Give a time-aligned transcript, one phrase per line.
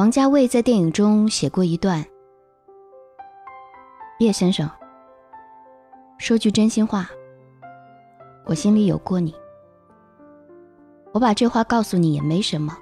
[0.00, 2.02] 王家卫在电影中写过一段
[4.18, 4.66] ：“叶先生，
[6.16, 7.10] 说句真心话，
[8.46, 9.34] 我心里有过你。
[11.12, 12.74] 我把这话告诉你也没什么，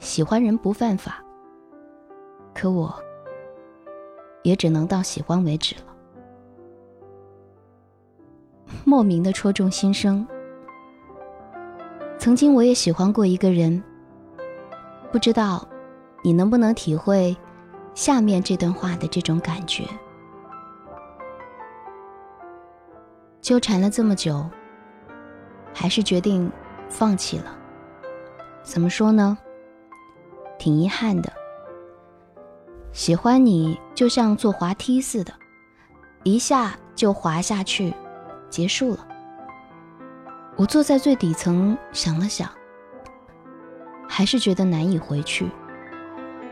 [0.00, 1.22] 喜欢人不犯法。
[2.52, 2.92] 可我
[4.42, 5.82] 也只能到喜欢为止了。”
[8.84, 10.26] 莫名的戳中心声。
[12.18, 13.80] 曾经我也喜欢过一个人，
[15.12, 15.64] 不知道
[16.22, 17.36] 你能不能体会
[17.94, 19.84] 下面这段话的这种感觉。
[23.40, 24.48] 纠缠了这么久，
[25.74, 26.50] 还是决定
[26.88, 27.58] 放弃了。
[28.62, 29.36] 怎么说呢？
[30.58, 31.32] 挺遗憾的。
[32.92, 35.34] 喜欢你就像坐滑梯似的，
[36.22, 37.92] 一下就滑下去。
[38.48, 39.08] 结束了，
[40.56, 42.48] 我坐在最底层想了想，
[44.06, 45.50] 还是觉得难以回去。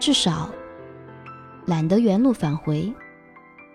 [0.01, 0.49] 至少
[1.67, 2.93] 懒得原路返回，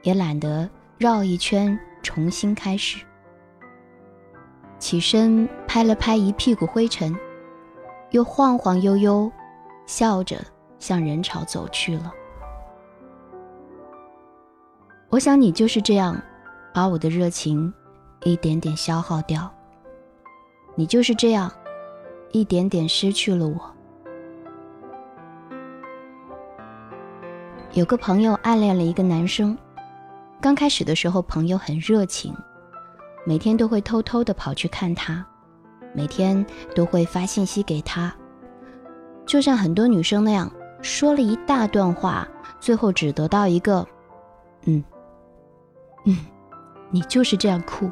[0.02, 0.68] 也懒得
[0.98, 3.06] 绕一圈重新开始。
[4.80, 7.16] 起身拍了拍一屁股灰尘，
[8.10, 9.32] 又晃晃悠悠，
[9.86, 10.38] 笑着
[10.80, 12.12] 向人潮走去了。
[15.10, 16.20] 我想你就是这样，
[16.74, 17.72] 把我的热情。
[18.24, 19.54] 一点点消耗掉，
[20.74, 21.52] 你就是这样，
[22.32, 23.75] 一点点失去了我。
[27.76, 29.56] 有个朋友暗恋了一个男生，
[30.40, 32.34] 刚开始的时候，朋友很热情，
[33.26, 35.26] 每天都会偷偷的跑去看他，
[35.94, 38.16] 每天都会发信息给他，
[39.26, 40.50] 就像很多女生那样，
[40.82, 42.26] 说了一大段话，
[42.62, 43.86] 最后只得到一个
[44.64, 44.82] “嗯，
[46.06, 46.18] 嗯，
[46.92, 47.92] 你就是这样酷。”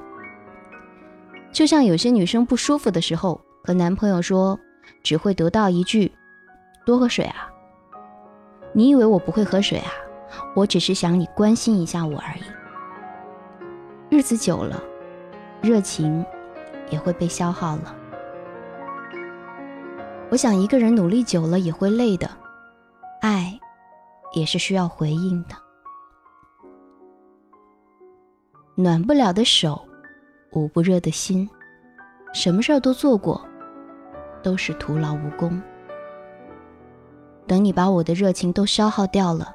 [1.52, 4.58] 就像有些女生不舒服的时候和男朋友说，
[5.04, 6.10] 只会得到一句
[6.88, 7.50] “多喝水啊”。
[8.74, 9.92] 你以为我不会喝水啊？
[10.56, 12.44] 我只是想你关心一下我而已。
[14.10, 14.82] 日子久了，
[15.62, 16.26] 热情
[16.90, 17.96] 也会被消耗了。
[20.30, 22.30] 我想一个人努力久了也会累的，
[23.22, 23.60] 爱
[24.34, 25.56] 也是需要回应的。
[28.76, 29.80] 暖不了的手。
[30.56, 31.50] 捂不热的心，
[32.32, 33.44] 什么事儿都做过，
[34.44, 35.60] 都是徒劳无功。
[37.46, 39.54] 等你把我的热情都消耗掉了，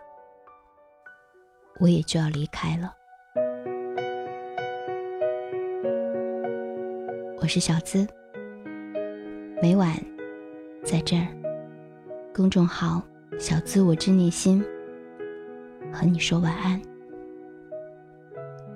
[1.80, 2.94] 我也就要离开了。
[7.40, 8.06] 我是小资，
[9.62, 9.94] 每晚
[10.84, 11.26] 在这儿，
[12.34, 13.02] 公众号
[13.40, 14.62] “小资我知你心”，
[15.90, 16.80] 和你说晚安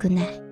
[0.01, 0.52] ，Good night。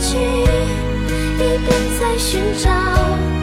[0.00, 1.68] 去，一边
[2.00, 3.39] 在寻找。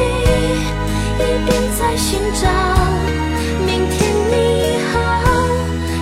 [0.00, 1.48] 你一边
[1.78, 2.48] 在寻找。
[3.66, 3.98] 明天
[4.30, 4.34] 你
[4.90, 4.94] 好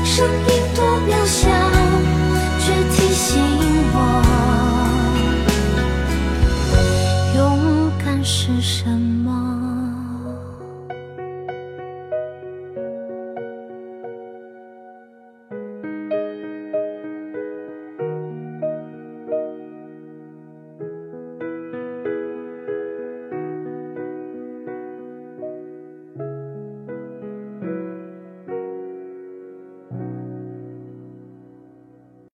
[0.04, 0.78] 声音多
[1.08, 1.48] 渺小
[2.60, 2.64] 却
[2.94, 3.26] 提醒
[3.92, 3.96] 我
[7.36, 7.38] 勇
[8.04, 9.67] 敢是什么？